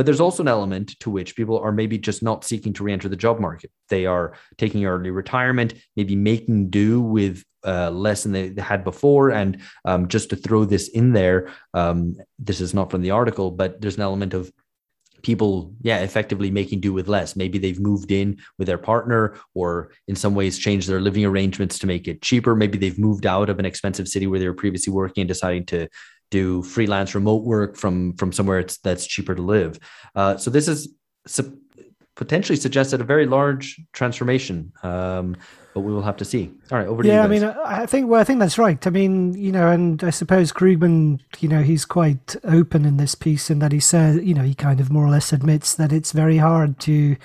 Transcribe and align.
but 0.00 0.06
there's 0.06 0.18
also 0.18 0.42
an 0.42 0.48
element 0.48 0.98
to 1.00 1.10
which 1.10 1.36
people 1.36 1.58
are 1.58 1.72
maybe 1.72 1.98
just 1.98 2.22
not 2.22 2.42
seeking 2.42 2.72
to 2.72 2.82
re-enter 2.82 3.06
the 3.06 3.16
job 3.16 3.38
market. 3.38 3.70
They 3.90 4.06
are 4.06 4.32
taking 4.56 4.86
early 4.86 5.10
retirement, 5.10 5.74
maybe 5.94 6.16
making 6.16 6.70
do 6.70 7.02
with 7.02 7.44
uh, 7.66 7.90
less 7.90 8.22
than 8.22 8.32
they 8.32 8.54
had 8.62 8.82
before. 8.82 9.28
And 9.28 9.60
um, 9.84 10.08
just 10.08 10.30
to 10.30 10.36
throw 10.36 10.64
this 10.64 10.88
in 10.88 11.12
there, 11.12 11.52
um, 11.74 12.16
this 12.38 12.62
is 12.62 12.72
not 12.72 12.90
from 12.90 13.02
the 13.02 13.10
article, 13.10 13.50
but 13.50 13.82
there's 13.82 13.96
an 13.96 14.00
element 14.00 14.32
of 14.32 14.50
people 15.22 15.74
yeah 15.82 15.98
effectively 15.98 16.50
making 16.50 16.80
do 16.80 16.94
with 16.94 17.06
less 17.06 17.36
maybe 17.36 17.58
they've 17.58 17.78
moved 17.78 18.10
in 18.10 18.38
with 18.56 18.66
their 18.66 18.78
partner 18.78 19.36
or 19.52 19.90
in 20.08 20.16
some 20.16 20.34
ways 20.34 20.56
changed 20.56 20.88
their 20.88 20.98
living 20.98 21.26
arrangements 21.26 21.78
to 21.78 21.86
make 21.86 22.08
it 22.08 22.22
cheaper 22.22 22.56
maybe 22.56 22.78
they've 22.78 22.98
moved 22.98 23.26
out 23.26 23.50
of 23.50 23.58
an 23.58 23.66
expensive 23.66 24.08
city 24.08 24.26
where 24.26 24.38
they 24.40 24.48
were 24.48 24.54
previously 24.54 24.90
working 24.90 25.20
and 25.20 25.28
deciding 25.28 25.66
to 25.66 25.86
do 26.30 26.62
freelance 26.62 27.14
remote 27.14 27.44
work 27.44 27.76
from 27.76 28.14
from 28.14 28.32
somewhere 28.32 28.64
that's 28.82 29.06
cheaper 29.06 29.34
to 29.34 29.42
live 29.42 29.78
uh, 30.14 30.36
so 30.36 30.50
this 30.50 30.68
is 30.68 30.94
su- 31.26 31.58
potentially 32.16 32.56
suggested 32.56 33.00
a 33.00 33.04
very 33.04 33.26
large 33.26 33.80
transformation 33.92 34.72
um, 34.82 35.36
but 35.74 35.80
we 35.80 35.92
will 35.92 36.02
have 36.02 36.16
to 36.16 36.24
see. 36.24 36.50
All 36.70 36.78
right, 36.78 36.86
over 36.86 37.02
to 37.02 37.08
yeah, 37.08 37.26
you. 37.26 37.34
Yeah, 37.34 37.48
I 37.48 37.52
mean, 37.52 37.62
I 37.64 37.86
think 37.86 38.08
well, 38.08 38.20
I 38.20 38.24
think 38.24 38.40
that's 38.40 38.58
right. 38.58 38.84
I 38.86 38.90
mean, 38.90 39.34
you 39.34 39.52
know, 39.52 39.68
and 39.70 40.02
I 40.02 40.10
suppose 40.10 40.52
Krugman, 40.52 41.20
you 41.38 41.48
know, 41.48 41.62
he's 41.62 41.84
quite 41.84 42.36
open 42.44 42.84
in 42.84 42.96
this 42.96 43.14
piece 43.14 43.50
in 43.50 43.60
that 43.60 43.72
he 43.72 43.80
says, 43.80 44.22
you 44.22 44.34
know, 44.34 44.42
he 44.42 44.54
kind 44.54 44.80
of 44.80 44.90
more 44.90 45.04
or 45.04 45.10
less 45.10 45.32
admits 45.32 45.74
that 45.74 45.92
it's 45.92 46.12
very 46.12 46.38
hard 46.38 46.80
to 46.80 47.16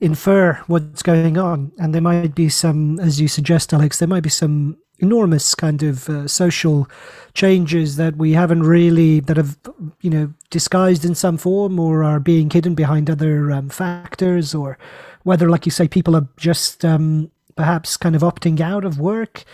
infer 0.00 0.54
what's 0.66 1.02
going 1.02 1.36
on, 1.38 1.72
and 1.78 1.94
there 1.94 2.00
might 2.00 2.34
be 2.34 2.48
some, 2.48 2.98
as 3.00 3.20
you 3.20 3.28
suggest, 3.28 3.72
Alex, 3.72 3.98
there 3.98 4.08
might 4.08 4.22
be 4.22 4.30
some 4.30 4.78
enormous 4.98 5.54
kind 5.54 5.82
of 5.82 6.08
uh, 6.08 6.28
social 6.28 6.88
changes 7.34 7.96
that 7.96 8.16
we 8.16 8.32
haven't 8.32 8.62
really 8.62 9.20
that 9.20 9.38
have 9.38 9.58
you 10.02 10.10
know 10.10 10.30
disguised 10.50 11.06
in 11.06 11.14
some 11.14 11.38
form 11.38 11.80
or 11.80 12.04
are 12.04 12.20
being 12.20 12.50
hidden 12.50 12.74
behind 12.74 13.08
other 13.08 13.50
um, 13.50 13.70
factors 13.70 14.54
or 14.54 14.76
whether 15.22 15.48
like 15.48 15.64
you 15.64 15.72
say 15.72 15.88
people 15.88 16.14
are 16.14 16.28
just 16.36 16.84
um, 16.84 17.30
perhaps 17.56 17.96
kind 17.96 18.14
of 18.14 18.22
opting 18.22 18.60
out 18.60 18.84
of 18.84 19.00
work 19.00 19.44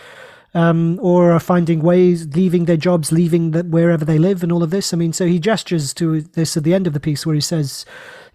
um, 0.53 0.99
or 1.01 1.33
are 1.33 1.39
finding 1.39 1.81
ways, 1.81 2.27
leaving 2.35 2.65
their 2.65 2.77
jobs, 2.77 3.11
leaving 3.11 3.51
the, 3.51 3.63
wherever 3.63 4.03
they 4.03 4.17
live, 4.17 4.43
and 4.43 4.51
all 4.51 4.63
of 4.63 4.71
this. 4.71 4.93
I 4.93 4.97
mean, 4.97 5.13
so 5.13 5.25
he 5.25 5.39
gestures 5.39 5.93
to 5.95 6.21
this 6.21 6.57
at 6.57 6.63
the 6.63 6.73
end 6.73 6.87
of 6.87 6.93
the 6.93 6.99
piece 6.99 7.25
where 7.25 7.35
he 7.35 7.41
says, 7.41 7.85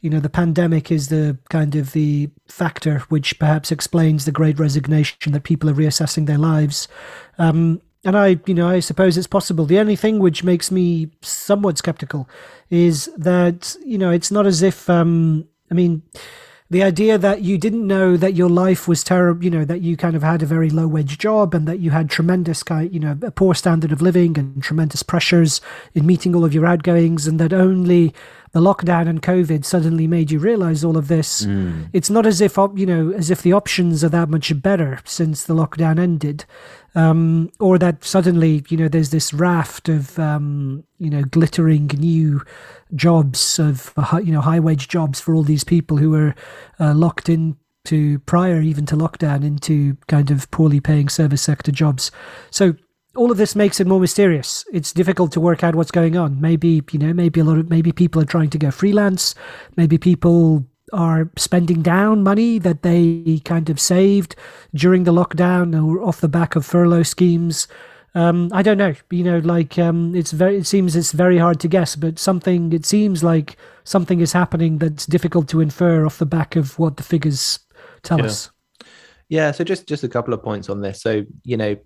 you 0.02 0.10
know, 0.10 0.20
the 0.20 0.28
pandemic 0.28 0.90
is 0.90 1.08
the 1.08 1.38
kind 1.48 1.76
of 1.76 1.92
the 1.92 2.28
factor 2.48 2.98
which 3.08 3.38
perhaps 3.38 3.70
explains 3.70 4.24
the 4.24 4.32
great 4.32 4.58
resignation 4.58 5.32
that 5.32 5.44
people 5.44 5.70
are 5.70 5.74
reassessing 5.74 6.26
their 6.26 6.38
lives. 6.38 6.88
Um, 7.38 7.80
and 8.04 8.18
I, 8.18 8.40
you 8.46 8.54
know, 8.54 8.68
I 8.68 8.80
suppose 8.80 9.16
it's 9.16 9.28
possible. 9.28 9.64
The 9.64 9.78
only 9.78 9.94
thing 9.94 10.18
which 10.18 10.42
makes 10.42 10.72
me 10.72 11.12
somewhat 11.22 11.78
skeptical 11.78 12.28
is 12.68 13.08
that, 13.16 13.76
you 13.86 13.96
know, 13.96 14.10
it's 14.10 14.32
not 14.32 14.44
as 14.44 14.60
if, 14.60 14.90
um, 14.90 15.46
I 15.70 15.74
mean, 15.74 16.02
the 16.72 16.82
idea 16.82 17.18
that 17.18 17.42
you 17.42 17.58
didn't 17.58 17.86
know 17.86 18.16
that 18.16 18.32
your 18.32 18.48
life 18.48 18.88
was 18.88 19.04
terrible, 19.04 19.44
you 19.44 19.50
know, 19.50 19.62
that 19.62 19.82
you 19.82 19.94
kind 19.94 20.16
of 20.16 20.22
had 20.22 20.42
a 20.42 20.46
very 20.46 20.70
low 20.70 20.88
wage 20.88 21.18
job 21.18 21.54
and 21.54 21.68
that 21.68 21.80
you 21.80 21.90
had 21.90 22.08
tremendous 22.08 22.62
kind, 22.62 22.90
you 22.90 22.98
know, 22.98 23.14
a 23.20 23.30
poor 23.30 23.54
standard 23.54 23.92
of 23.92 24.00
living 24.00 24.38
and 24.38 24.62
tremendous 24.62 25.02
pressures 25.02 25.60
in 25.92 26.06
meeting 26.06 26.34
all 26.34 26.46
of 26.46 26.54
your 26.54 26.64
outgoings, 26.64 27.26
and 27.26 27.38
that 27.38 27.52
only 27.52 28.14
the 28.52 28.60
lockdown 28.60 29.06
and 29.06 29.20
COVID 29.20 29.66
suddenly 29.66 30.06
made 30.06 30.30
you 30.30 30.38
realize 30.38 30.82
all 30.82 30.96
of 30.96 31.08
this. 31.08 31.44
Mm. 31.44 31.90
It's 31.92 32.08
not 32.08 32.24
as 32.24 32.40
if 32.40 32.56
you 32.56 32.86
know, 32.86 33.12
as 33.12 33.30
if 33.30 33.42
the 33.42 33.52
options 33.52 34.02
are 34.02 34.08
that 34.08 34.30
much 34.30 34.62
better 34.62 34.98
since 35.04 35.44
the 35.44 35.54
lockdown 35.54 35.98
ended, 35.98 36.46
um, 36.94 37.50
or 37.60 37.78
that 37.78 38.04
suddenly 38.04 38.64
you 38.68 38.76
know 38.76 38.88
there's 38.88 39.10
this 39.10 39.32
raft 39.32 39.88
of 39.88 40.18
um, 40.18 40.84
you 40.98 41.10
know 41.10 41.22
glittering 41.22 41.90
new 41.98 42.42
jobs 42.94 43.58
of 43.58 43.92
uh, 43.96 44.20
you 44.22 44.32
know 44.32 44.40
high 44.40 44.60
wage 44.60 44.88
jobs 44.88 45.20
for 45.20 45.34
all 45.34 45.42
these 45.42 45.64
people 45.64 45.96
who 45.96 46.14
are 46.14 46.34
uh, 46.80 46.94
locked 46.94 47.28
in 47.28 47.56
to 47.84 48.18
prior 48.20 48.60
even 48.60 48.86
to 48.86 48.96
lockdown 48.96 49.44
into 49.44 49.96
kind 50.06 50.30
of 50.30 50.50
poorly 50.50 50.80
paying 50.80 51.08
service 51.08 51.42
sector 51.42 51.72
jobs. 51.72 52.10
So 52.50 52.74
all 53.16 53.30
of 53.30 53.36
this 53.36 53.54
makes 53.54 53.80
it 53.80 53.86
more 53.86 54.00
mysterious. 54.00 54.64
It's 54.72 54.92
difficult 54.92 55.32
to 55.32 55.40
work 55.40 55.62
out 55.62 55.74
what's 55.74 55.90
going 55.90 56.16
on. 56.16 56.40
Maybe, 56.40 56.82
you 56.92 56.98
know, 56.98 57.12
maybe 57.12 57.40
a 57.40 57.44
lot 57.44 57.58
of 57.58 57.68
maybe 57.68 57.92
people 57.92 58.22
are 58.22 58.26
trying 58.26 58.50
to 58.50 58.58
go 58.58 58.70
freelance. 58.70 59.34
Maybe 59.76 59.98
people 59.98 60.66
are 60.92 61.30
spending 61.36 61.82
down 61.82 62.22
money 62.22 62.58
that 62.58 62.82
they 62.82 63.40
kind 63.44 63.70
of 63.70 63.80
saved 63.80 64.36
during 64.74 65.04
the 65.04 65.12
lockdown 65.12 65.74
or 65.74 66.02
off 66.02 66.20
the 66.20 66.28
back 66.28 66.56
of 66.56 66.66
furlough 66.66 67.02
schemes. 67.02 67.68
Um, 68.14 68.50
I 68.52 68.62
don't 68.62 68.78
know. 68.78 68.94
You 69.10 69.24
know, 69.24 69.38
like 69.38 69.78
um, 69.78 70.14
it's 70.14 70.32
very. 70.32 70.58
It 70.58 70.66
seems 70.66 70.94
it's 70.94 71.12
very 71.12 71.38
hard 71.38 71.60
to 71.60 71.68
guess, 71.68 71.96
but 71.96 72.18
something. 72.18 72.72
It 72.72 72.84
seems 72.84 73.24
like 73.24 73.56
something 73.84 74.20
is 74.20 74.32
happening 74.32 74.78
that's 74.78 75.06
difficult 75.06 75.48
to 75.48 75.60
infer 75.60 76.04
off 76.04 76.18
the 76.18 76.26
back 76.26 76.54
of 76.56 76.78
what 76.78 76.98
the 76.98 77.02
figures 77.02 77.60
tell 78.02 78.18
yeah. 78.18 78.26
us. 78.26 78.50
Yeah, 79.28 79.50
so 79.52 79.64
just 79.64 79.88
just 79.88 80.04
a 80.04 80.08
couple 80.08 80.34
of 80.34 80.42
points 80.42 80.68
on 80.68 80.82
this. 80.82 81.00
So 81.00 81.22
you 81.44 81.56
know, 81.56 81.76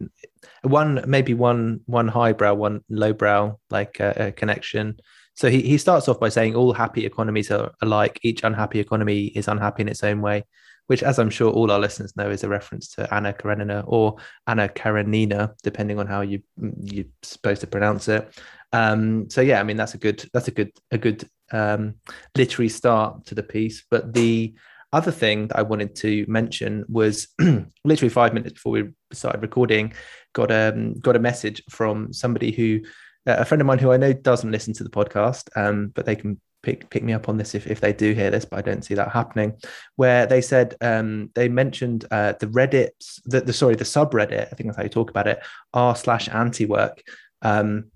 one 0.63 1.05
maybe 1.07 1.33
one 1.33 1.81
one 1.87 2.09
highbrow, 2.09 2.55
one 2.55 2.81
lowbrow 2.91 3.61
like 3.71 4.01
uh, 4.01 4.15
a 4.17 4.33
connection. 4.33 4.99
So 5.37 5.51
he 5.51 5.61
he 5.61 5.79
starts 5.79 6.09
off 6.09 6.19
by 6.19 6.31
saying 6.31 6.57
all 6.57 6.73
happy 6.73 7.05
economies 7.05 7.51
are 7.51 7.73
alike. 7.83 8.19
Each 8.23 8.43
unhappy 8.43 8.81
economy 8.81 9.27
is 9.27 9.49
unhappy 9.49 9.83
in 9.83 9.89
its 9.89 10.03
own 10.03 10.23
way, 10.23 10.45
which, 10.87 11.03
as 11.03 11.19
I'm 11.19 11.31
sure 11.31 11.53
all 11.53 11.71
our 11.71 11.79
listeners 11.79 12.17
know, 12.17 12.31
is 12.31 12.43
a 12.43 12.49
reference 12.49 12.89
to 12.95 13.13
Anna 13.15 13.35
Karenina 13.35 13.85
or 13.87 14.17
Anna 14.47 14.69
Karenina, 14.69 15.55
depending 15.63 15.99
on 15.99 16.07
how 16.07 16.23
you 16.23 16.43
you're 16.81 17.05
supposed 17.23 17.61
to 17.61 17.67
pronounce 17.67 18.09
it. 18.09 18.29
Um, 18.73 19.29
so 19.29 19.43
yeah, 19.43 19.61
I 19.61 19.63
mean 19.63 19.77
that's 19.77 19.95
a 19.95 19.99
good 19.99 20.25
that's 20.33 20.49
a 20.49 20.53
good 20.53 20.73
a 20.91 20.99
good 20.99 21.29
um, 21.53 21.97
literary 22.35 22.71
start 22.71 23.27
to 23.27 23.35
the 23.35 23.43
piece. 23.43 23.85
But 23.91 24.15
the 24.15 24.55
other 24.93 25.13
thing 25.13 25.49
that 25.49 25.59
I 25.59 25.63
wanted 25.63 25.95
to 25.97 26.25
mention 26.29 26.87
was 26.89 27.29
literally 27.85 28.09
five 28.09 28.33
minutes 28.33 28.55
before 28.55 28.73
we 28.73 28.89
started 29.13 29.43
recording, 29.43 29.93
got 30.33 30.51
a 30.51 30.73
um, 30.73 30.95
got 30.95 31.17
a 31.17 31.21
message 31.21 31.63
from 31.69 32.15
somebody 32.15 32.53
who 32.53 32.81
a 33.27 33.45
friend 33.45 33.61
of 33.61 33.67
mine 33.67 33.79
who 33.79 33.93
I 33.93 33.97
know 33.97 34.13
doesn't 34.13 34.51
listen 34.51 34.73
to 34.75 34.85
the 34.85 34.91
podcast, 34.91 35.49
um, 35.57 35.89
but 35.89 36.07
they 36.07 36.17
can 36.17 36.41
pick 36.63 36.91
pick 36.91 37.03
me 37.03 37.13
up 37.13 37.29
on 37.29 37.37
this 37.37 37.55
if, 37.55 37.67
if 37.67 37.81
they 37.81 37.93
do 37.93 38.13
hear 38.13 38.31
this, 38.31 38.45
but 38.45 38.59
I 38.59 38.63
don't 38.63 38.85
see 38.85 38.95
that 38.95 39.13
happening. 39.13 39.55
Where 39.97 40.27
they 40.27 40.41
said 40.41 40.75
um, 40.81 41.31
they 41.35 41.49
mentioned 41.49 42.05
uh, 42.11 42.35
the 42.41 42.47
Reddit, 42.47 42.91
the, 43.25 43.41
the 43.41 43.53
sorry, 43.53 43.77
the 43.77 43.85
subreddit, 43.85 44.49
I 44.53 44.55
think 44.55 44.69
that's 44.69 44.77
how 44.77 44.83
you 44.83 44.89
talk 44.89 45.11
about 45.11 45.29
it, 45.29 45.41
r 45.75 45.95
slash 45.95 46.29
anti 46.29 46.67
work, 46.67 47.03
um, 47.43 47.91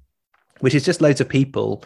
which 0.61 0.75
is 0.75 0.85
just 0.85 1.01
loads 1.01 1.21
of 1.21 1.29
people 1.29 1.85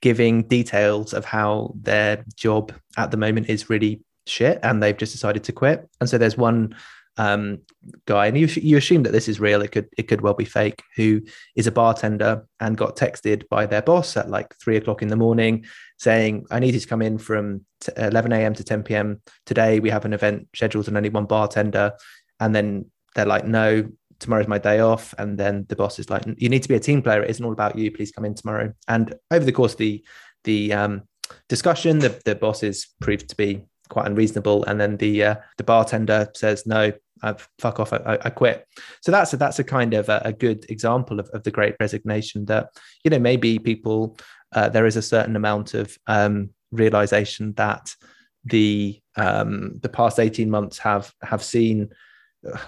giving 0.00 0.42
details 0.42 1.14
of 1.14 1.24
how 1.24 1.74
their 1.80 2.24
job 2.36 2.72
at 2.96 3.10
the 3.10 3.16
moment 3.16 3.48
is 3.48 3.70
really 3.70 4.00
shit 4.26 4.60
and 4.62 4.82
they've 4.82 4.96
just 4.96 5.12
decided 5.12 5.44
to 5.44 5.52
quit. 5.52 5.88
And 6.00 6.08
so 6.08 6.18
there's 6.18 6.36
one 6.36 6.76
um, 7.16 7.58
guy, 8.06 8.26
and 8.26 8.38
you, 8.38 8.46
you 8.46 8.76
assume 8.76 9.02
that 9.02 9.12
this 9.12 9.28
is 9.28 9.40
real. 9.40 9.62
It 9.62 9.72
could 9.72 9.88
it 9.96 10.08
could 10.08 10.20
well 10.20 10.34
be 10.34 10.44
fake. 10.44 10.82
Who 10.96 11.22
is 11.56 11.66
a 11.66 11.72
bartender 11.72 12.46
and 12.60 12.76
got 12.76 12.96
texted 12.96 13.48
by 13.48 13.66
their 13.66 13.82
boss 13.82 14.16
at 14.16 14.30
like 14.30 14.54
three 14.56 14.76
o'clock 14.76 15.02
in 15.02 15.08
the 15.08 15.16
morning, 15.16 15.66
saying, 15.98 16.46
"I 16.50 16.60
need 16.60 16.74
you 16.74 16.80
to 16.80 16.86
come 16.86 17.02
in 17.02 17.18
from 17.18 17.64
11 17.96 18.32
a.m. 18.32 18.54
to 18.54 18.64
10 18.64 18.82
p.m. 18.84 19.20
today. 19.46 19.80
We 19.80 19.90
have 19.90 20.04
an 20.04 20.12
event 20.12 20.48
scheduled 20.54 20.88
and 20.88 20.96
only 20.96 21.10
one 21.10 21.26
bartender." 21.26 21.92
And 22.38 22.54
then 22.54 22.86
they're 23.14 23.26
like, 23.26 23.46
"No, 23.46 23.88
tomorrow's 24.18 24.48
my 24.48 24.58
day 24.58 24.80
off." 24.80 25.14
And 25.18 25.38
then 25.38 25.66
the 25.68 25.76
boss 25.76 25.98
is 25.98 26.10
like, 26.10 26.24
"You 26.38 26.48
need 26.48 26.62
to 26.62 26.68
be 26.68 26.76
a 26.76 26.80
team 26.80 27.02
player. 27.02 27.22
It 27.22 27.30
isn't 27.30 27.44
all 27.44 27.52
about 27.52 27.76
you. 27.76 27.90
Please 27.90 28.12
come 28.12 28.24
in 28.24 28.34
tomorrow." 28.34 28.72
And 28.88 29.14
over 29.30 29.44
the 29.44 29.52
course 29.52 29.72
of 29.72 29.78
the 29.78 30.04
the 30.44 30.72
um, 30.72 31.02
discussion, 31.48 31.98
the 31.98 32.20
the 32.24 32.34
bosses 32.34 32.88
proved 33.00 33.28
to 33.28 33.36
be 33.36 33.64
quite 33.90 34.06
unreasonable. 34.06 34.64
And 34.64 34.80
then 34.80 34.96
the 34.96 35.24
uh, 35.24 35.34
the 35.58 35.64
bartender 35.64 36.30
says, 36.34 36.66
"No, 36.66 36.92
I've 37.22 37.46
fuck 37.58 37.78
off, 37.78 37.92
I, 37.92 38.18
I 38.22 38.30
quit." 38.30 38.66
So 39.02 39.12
that's 39.12 39.34
a, 39.34 39.36
that's 39.36 39.58
a 39.58 39.64
kind 39.64 39.92
of 39.92 40.08
a, 40.08 40.22
a 40.24 40.32
good 40.32 40.64
example 40.70 41.20
of, 41.20 41.28
of 41.34 41.42
the 41.42 41.50
Great 41.50 41.76
Resignation. 41.78 42.46
That 42.46 42.70
you 43.04 43.10
know 43.10 43.18
maybe 43.18 43.58
people 43.58 44.18
uh, 44.52 44.70
there 44.70 44.86
is 44.86 44.96
a 44.96 45.02
certain 45.02 45.36
amount 45.36 45.74
of 45.74 45.96
um, 46.06 46.50
realization 46.72 47.52
that 47.54 47.94
the 48.44 49.00
um, 49.16 49.78
the 49.82 49.90
past 49.90 50.18
eighteen 50.18 50.50
months 50.50 50.78
have 50.78 51.12
have 51.22 51.42
seen 51.42 51.90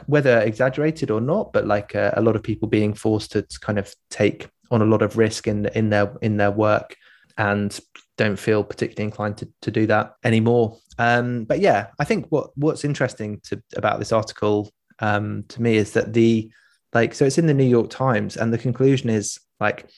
whether 0.04 0.40
exaggerated 0.40 1.10
or 1.10 1.20
not, 1.20 1.52
but 1.52 1.66
like 1.66 1.94
uh, 1.94 2.10
a 2.14 2.20
lot 2.20 2.36
of 2.36 2.42
people 2.42 2.68
being 2.68 2.92
forced 2.92 3.32
to 3.32 3.46
kind 3.62 3.78
of 3.78 3.94
take 4.10 4.50
on 4.70 4.82
a 4.82 4.86
lot 4.86 5.00
of 5.00 5.16
risk 5.16 5.46
in 5.46 5.66
in 5.74 5.88
their 5.88 6.14
in 6.20 6.36
their 6.36 6.50
work 6.50 6.96
and 7.38 7.78
don't 8.18 8.38
feel 8.38 8.62
particularly 8.62 9.04
inclined 9.04 9.38
to, 9.38 9.48
to 9.62 9.70
do 9.70 9.86
that 9.86 10.14
anymore. 10.24 10.78
Um, 10.98 11.44
but 11.44 11.60
yeah, 11.60 11.88
I 11.98 12.04
think 12.04 12.26
what 12.28 12.50
what's 12.56 12.84
interesting 12.84 13.40
to 13.44 13.62
about 13.76 13.98
this 13.98 14.12
article 14.12 14.70
um, 14.98 15.44
to 15.48 15.62
me 15.62 15.76
is 15.76 15.92
that 15.92 16.12
the 16.12 16.50
like 16.92 17.14
so 17.14 17.24
it's 17.24 17.38
in 17.38 17.46
the 17.46 17.54
New 17.54 17.64
York 17.64 17.90
Times, 17.90 18.36
and 18.36 18.52
the 18.52 18.58
conclusion 18.58 19.08
is 19.08 19.40
like, 19.58 19.88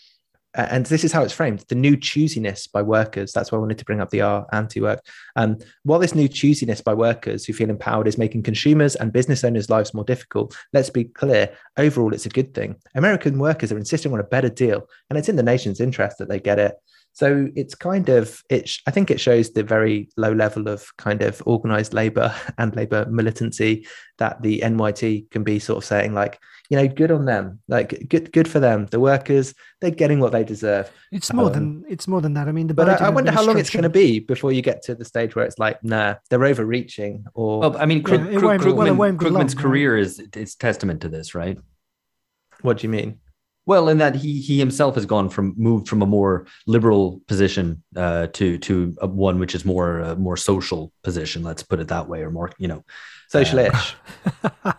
and 0.54 0.86
this 0.86 1.02
is 1.02 1.12
how 1.12 1.24
it's 1.24 1.32
framed: 1.32 1.64
the 1.68 1.74
new 1.74 1.96
choosiness 1.96 2.70
by 2.70 2.82
workers. 2.82 3.32
That's 3.32 3.50
why 3.50 3.58
I 3.58 3.60
wanted 3.60 3.78
to 3.78 3.84
bring 3.84 4.00
up 4.00 4.10
the 4.10 4.20
R 4.20 4.46
anti-work. 4.52 5.04
Um, 5.34 5.58
while 5.82 5.98
this 5.98 6.14
new 6.14 6.28
choosiness 6.28 6.82
by 6.82 6.94
workers 6.94 7.44
who 7.44 7.52
feel 7.52 7.68
empowered 7.68 8.06
is 8.06 8.16
making 8.16 8.44
consumers 8.44 8.94
and 8.94 9.12
business 9.12 9.42
owners' 9.42 9.68
lives 9.68 9.92
more 9.92 10.04
difficult, 10.04 10.56
let's 10.72 10.90
be 10.90 11.04
clear: 11.04 11.50
overall, 11.76 12.14
it's 12.14 12.26
a 12.26 12.30
good 12.30 12.54
thing. 12.54 12.76
American 12.94 13.38
workers 13.38 13.72
are 13.72 13.78
insisting 13.78 14.12
on 14.12 14.20
a 14.20 14.24
better 14.24 14.48
deal, 14.48 14.88
and 15.10 15.18
it's 15.18 15.28
in 15.28 15.36
the 15.36 15.42
nation's 15.42 15.80
interest 15.80 16.18
that 16.18 16.28
they 16.28 16.38
get 16.38 16.60
it. 16.60 16.76
So 17.14 17.48
it's 17.54 17.76
kind 17.76 18.08
of 18.08 18.42
it. 18.50 18.70
I 18.86 18.90
think 18.90 19.10
it 19.10 19.20
shows 19.20 19.52
the 19.52 19.62
very 19.62 20.08
low 20.16 20.32
level 20.32 20.68
of 20.68 20.84
kind 20.98 21.22
of 21.22 21.42
organized 21.46 21.94
labor 21.94 22.34
and 22.58 22.74
labor 22.74 23.06
militancy 23.08 23.86
that 24.18 24.42
the 24.42 24.60
NYT 24.60 25.30
can 25.30 25.44
be 25.44 25.58
sort 25.60 25.78
of 25.78 25.84
saying 25.84 26.12
like, 26.12 26.38
you 26.70 26.76
know, 26.76 26.88
good 26.88 27.12
on 27.12 27.24
them, 27.24 27.60
like 27.68 28.08
good 28.08 28.32
good 28.32 28.48
for 28.48 28.58
them. 28.58 28.86
The 28.86 28.98
workers 28.98 29.54
they're 29.80 29.90
getting 29.90 30.18
what 30.18 30.32
they 30.32 30.42
deserve. 30.42 30.90
It's 31.12 31.32
more 31.32 31.46
um, 31.46 31.52
than 31.52 31.84
it's 31.88 32.08
more 32.08 32.20
than 32.20 32.34
that. 32.34 32.48
I 32.48 32.52
mean, 32.52 32.66
the 32.66 32.74
but 32.74 33.00
I, 33.00 33.06
I 33.06 33.10
wonder 33.10 33.30
how 33.30 33.44
long 33.44 33.58
it's 33.58 33.70
going 33.70 33.84
to 33.84 33.88
be 33.88 34.18
before 34.18 34.50
you 34.50 34.62
get 34.62 34.82
to 34.84 34.94
the 34.94 35.04
stage 35.04 35.36
where 35.36 35.44
it's 35.44 35.58
like, 35.58 35.82
nah, 35.84 36.16
they're 36.30 36.44
overreaching. 36.44 37.26
Or 37.34 37.60
well, 37.60 37.76
I 37.76 37.86
mean, 37.86 38.02
Krug, 38.02 38.32
yeah, 38.32 38.38
Krug, 38.38 38.60
Krugman, 38.60 38.96
well, 38.96 39.12
Krugman's 39.12 39.54
long, 39.54 39.62
career 39.62 39.94
right? 39.94 40.02
is 40.02 40.20
is 40.34 40.56
testament 40.56 41.02
to 41.02 41.08
this, 41.08 41.34
right? 41.34 41.58
What 42.62 42.78
do 42.78 42.86
you 42.86 42.90
mean? 42.90 43.20
Well, 43.66 43.88
in 43.88 43.98
that 43.98 44.14
he 44.14 44.40
he 44.40 44.58
himself 44.58 44.94
has 44.94 45.06
gone 45.06 45.30
from 45.30 45.54
moved 45.56 45.88
from 45.88 46.02
a 46.02 46.06
more 46.06 46.46
liberal 46.66 47.22
position 47.26 47.82
uh, 47.96 48.26
to 48.34 48.58
to 48.58 48.94
one 49.00 49.38
which 49.38 49.54
is 49.54 49.64
more 49.64 50.02
uh, 50.02 50.14
more 50.16 50.36
social 50.36 50.92
position. 51.02 51.42
Let's 51.42 51.62
put 51.62 51.80
it 51.80 51.88
that 51.88 52.08
way, 52.08 52.20
or 52.22 52.30
more 52.30 52.50
you 52.58 52.68
know, 52.68 52.84
socialish. 53.32 53.94
Uh, 54.64 54.72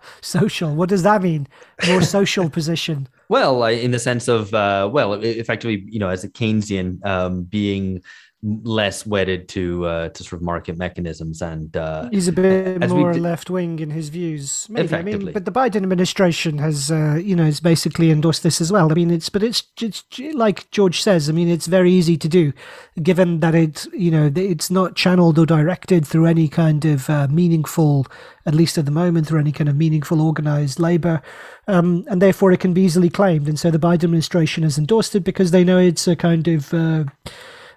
social. 0.20 0.74
What 0.74 0.88
does 0.88 1.02
that 1.02 1.22
mean? 1.22 1.48
More 1.86 2.02
social 2.02 2.48
position. 2.58 3.08
Well, 3.28 3.64
in 3.64 3.90
the 3.90 3.98
sense 3.98 4.26
of 4.26 4.54
uh, 4.54 4.88
well, 4.90 5.14
effectively, 5.14 5.84
you 5.86 5.98
know, 5.98 6.08
as 6.08 6.24
a 6.24 6.28
Keynesian, 6.28 7.04
um, 7.04 7.44
being 7.44 8.02
less 8.42 9.06
wedded 9.06 9.48
to 9.50 9.84
uh, 9.84 10.08
to 10.08 10.24
sort 10.24 10.40
of 10.40 10.42
market 10.42 10.78
mechanisms 10.78 11.42
and 11.42 11.76
uh, 11.76 12.08
he's 12.10 12.26
a 12.26 12.32
bit 12.32 12.88
more 12.88 13.12
left 13.12 13.50
wing 13.50 13.78
in 13.78 13.90
his 13.90 14.08
views. 14.08 14.66
Maybe. 14.70 14.94
I 14.94 15.02
mean, 15.02 15.30
but 15.32 15.44
the 15.44 15.52
Biden 15.52 15.82
administration 15.82 16.56
has 16.56 16.90
uh, 16.90 17.20
you 17.22 17.36
know 17.36 17.44
has 17.44 17.60
basically 17.60 18.10
endorsed 18.10 18.42
this 18.42 18.60
as 18.60 18.72
well. 18.72 18.90
I 18.90 18.94
mean, 18.94 19.10
it's 19.10 19.28
but 19.28 19.42
it's 19.42 19.62
it's 19.80 20.04
like 20.34 20.70
George 20.70 21.02
says. 21.02 21.28
I 21.28 21.32
mean, 21.32 21.48
it's 21.48 21.66
very 21.66 21.92
easy 21.92 22.16
to 22.16 22.28
do, 22.28 22.54
given 23.02 23.40
that 23.40 23.54
it 23.54 23.86
you 23.92 24.10
know 24.10 24.32
it's 24.34 24.70
not 24.70 24.96
channeled 24.96 25.38
or 25.38 25.44
directed 25.44 26.06
through 26.06 26.24
any 26.24 26.48
kind 26.48 26.86
of 26.86 27.10
uh, 27.10 27.28
meaningful, 27.28 28.06
at 28.46 28.54
least 28.54 28.78
at 28.78 28.86
the 28.86 28.90
moment, 28.90 29.26
through 29.26 29.40
any 29.40 29.52
kind 29.52 29.68
of 29.68 29.76
meaningful 29.76 30.22
organized 30.22 30.80
labor, 30.80 31.20
um, 31.68 32.06
and 32.08 32.22
therefore 32.22 32.52
it 32.52 32.60
can 32.60 32.72
be 32.72 32.82
easily 32.82 33.10
claimed. 33.10 33.48
And 33.48 33.58
so 33.58 33.70
the 33.70 33.78
Biden 33.78 34.04
administration 34.04 34.62
has 34.62 34.78
endorsed 34.78 35.14
it 35.14 35.24
because 35.24 35.50
they 35.50 35.62
know 35.62 35.78
it's 35.78 36.08
a 36.08 36.16
kind 36.16 36.48
of 36.48 36.72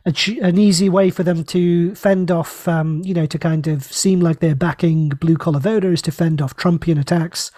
uh, 0.05 0.11
an 0.41 0.57
easy 0.57 0.89
way 0.89 1.09
for 1.09 1.23
them 1.23 1.44
to 1.45 1.95
fend 1.95 2.29
off, 2.29 2.67
um, 2.67 3.01
you 3.05 3.13
know, 3.13 3.25
to 3.25 3.39
kind 3.39 3.67
of 3.67 3.83
seem 3.83 4.19
like 4.19 4.39
they're 4.39 4.55
backing 4.55 5.09
blue 5.09 5.38
collar 5.38 5.59
voters, 5.59 6.01
to 6.03 6.11
fend 6.11 6.41
off 6.41 6.55
Trumpian 6.57 7.00
attacks, 7.00 7.51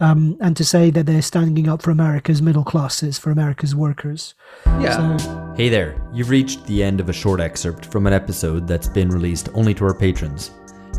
um, 0.00 0.36
and 0.40 0.56
to 0.56 0.64
say 0.64 0.90
that 0.90 1.06
they're 1.06 1.22
standing 1.22 1.68
up 1.68 1.82
for 1.82 1.90
America's 1.90 2.40
middle 2.40 2.64
classes, 2.64 3.18
for 3.18 3.30
America's 3.30 3.74
workers. 3.74 4.34
Yeah. 4.80 5.18
So, 5.18 5.54
hey 5.56 5.68
there, 5.68 6.00
you've 6.12 6.30
reached 6.30 6.66
the 6.66 6.82
end 6.82 7.00
of 7.00 7.08
a 7.08 7.12
short 7.12 7.40
excerpt 7.40 7.86
from 7.86 8.06
an 8.06 8.12
episode 8.12 8.66
that's 8.66 8.88
been 8.88 9.10
released 9.10 9.48
only 9.54 9.74
to 9.74 9.84
our 9.84 9.94
patrons. 9.94 10.52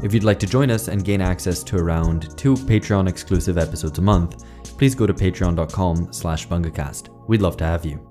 If 0.04 0.14
you'd 0.14 0.24
like 0.24 0.40
to 0.40 0.48
join 0.48 0.72
us 0.72 0.88
and 0.88 1.06
gain 1.06 1.22
access 1.22 1.64
to 1.64 1.78
around 1.78 2.36
two 2.38 2.56
Patreon 2.56 3.08
exclusive 3.08 3.58
episodes 3.58 4.00
a 4.00 4.02
month, 4.02 4.46
please 4.78 4.96
go 4.96 5.06
to 5.06 5.14
patreon.com 5.14 6.12
slash 6.12 6.48
bungacast. 6.48 7.10
We'd 7.28 7.42
love 7.42 7.58
to 7.58 7.66
have 7.66 7.86
you. 7.86 8.11